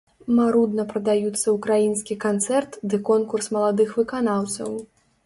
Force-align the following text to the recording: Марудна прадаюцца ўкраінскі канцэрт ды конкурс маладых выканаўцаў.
Марудна 0.37 0.85
прадаюцца 0.93 1.53
ўкраінскі 1.57 2.17
канцэрт 2.25 2.71
ды 2.95 3.01
конкурс 3.11 3.51
маладых 3.57 3.93
выканаўцаў. 4.01 4.71